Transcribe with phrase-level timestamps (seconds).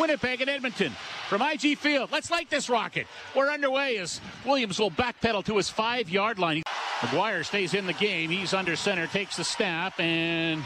[0.00, 0.92] Winnipeg and Edmonton
[1.28, 2.10] from IG Field.
[2.10, 3.06] Let's light this rocket.
[3.36, 6.62] We're underway as Williams will backpedal to his five-yard line.
[7.00, 8.30] McGuire stays in the game.
[8.30, 10.64] He's under center, takes the snap, and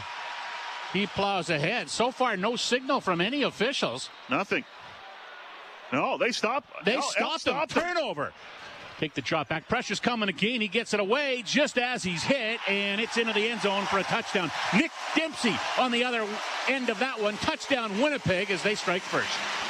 [0.93, 1.89] he plows ahead.
[1.89, 4.09] So far, no signal from any officials.
[4.29, 4.63] Nothing.
[5.91, 6.65] No, they stop.
[6.83, 7.53] They no, stopped him.
[7.53, 7.83] stopped him.
[7.83, 8.33] Turnover.
[8.99, 9.67] Take the drop back.
[9.67, 10.61] Pressure's coming again.
[10.61, 13.99] He gets it away just as he's hit, and it's into the end zone for
[13.99, 14.49] a touchdown.
[14.73, 16.25] Nic Demski on the other
[16.69, 17.35] end of that one.
[17.37, 19.64] Touchdown Winnipeg as they strike first.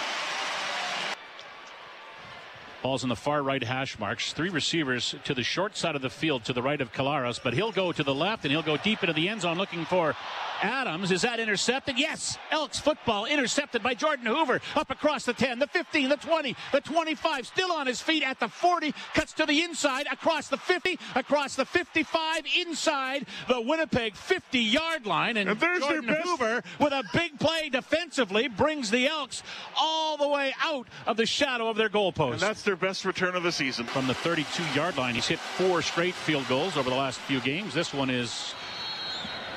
[2.85, 4.31] Ball's in the far right hash marks.
[4.31, 7.55] Three receivers to the short side of the field to the right of Collaros, but
[7.55, 10.13] he'll go to the left and he'll go deep into the end zone looking for
[10.61, 11.11] Adams.
[11.11, 11.97] Is that intercepted?
[11.97, 12.37] Yes.
[12.51, 16.81] Elks football intercepted by Jordan Hoover up across the 10, the 15, the 20, the
[16.81, 17.47] 25.
[17.47, 18.93] Still on his feet at the 40.
[19.13, 25.05] Cuts to the inside across the 50, across the 55, inside the Winnipeg 50 yard
[25.05, 25.37] line.
[25.37, 27.34] And, And there's their Jordan Hoover with a big
[27.69, 29.43] play defensively brings the Elks
[29.77, 32.33] all the way out of the shadow of their goalpost.
[32.33, 33.85] And that's their best return of the season.
[33.85, 37.39] From the 32 yard line, he's hit four straight field goals over the last few
[37.41, 37.73] games.
[37.73, 38.53] This one is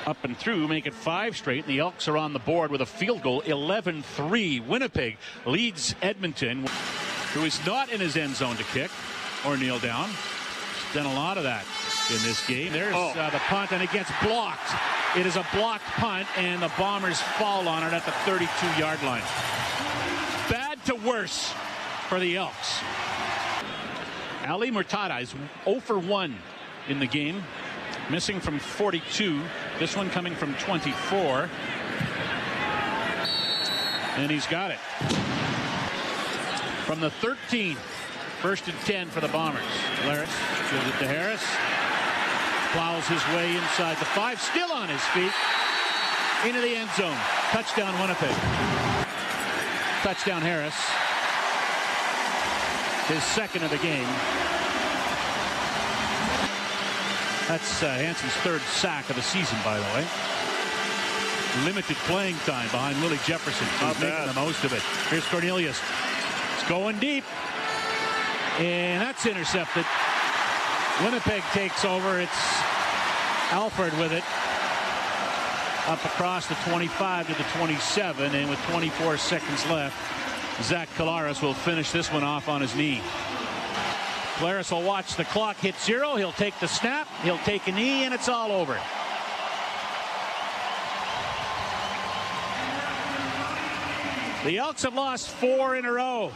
[0.05, 1.65] up and through, make it five straight.
[1.65, 4.59] And the Elks are on the board with a field goal 11 3.
[4.61, 6.65] Winnipeg leads Edmonton,
[7.33, 8.91] who is not in his end zone to kick
[9.45, 10.09] or kneel down.
[10.09, 11.65] He's done a lot of that
[12.09, 12.71] in this game.
[12.73, 13.09] There's Oh.
[13.11, 14.71] uh, the punt, and it gets blocked.
[15.15, 19.01] It is a blocked punt, and the Bombers fall on it at the 32 yard
[19.03, 19.23] line.
[20.49, 21.53] Bad to worse
[22.07, 22.79] for the Elks.
[24.47, 26.35] Ali Murtada is 0 for 1
[26.87, 27.43] in the game,
[28.09, 29.41] missing from 42.
[29.77, 31.49] This one coming from 24.
[34.17, 34.79] And he's got it.
[36.85, 37.77] From the 13,
[38.41, 39.61] first and 10 for the Bombers.
[40.03, 40.25] Laris
[40.71, 41.43] gives it to Harris.
[42.71, 45.31] Plows his way inside the five, still on his feet.
[46.45, 47.17] Into the end zone.
[47.51, 48.35] Touchdown Winnipeg.
[50.03, 50.75] Touchdown Harris
[53.09, 54.05] his second of the game.
[57.47, 60.05] That's uh, Hanson's third sack of the season, by the way.
[61.65, 63.65] Limited playing time behind Willie Jefferson.
[63.65, 64.29] He's making bad.
[64.29, 64.83] the most of it.
[65.09, 65.81] Here's Cornelius.
[66.53, 67.23] It's going deep.
[68.59, 69.85] And that's intercepted.
[71.03, 72.19] Winnipeg takes over.
[72.19, 72.31] It's
[73.51, 74.23] Alford with it.
[75.87, 78.35] Up across the 25 to the 27.
[78.35, 79.95] And with 24 seconds left,
[80.61, 83.01] Zach Collaros will finish this one off on his knee.
[84.35, 86.15] Collaros will watch the clock hit zero.
[86.15, 87.07] He'll take the snap.
[87.23, 88.77] He'll take a knee, and it's all over.
[94.43, 96.31] The Elks have lost four in a row.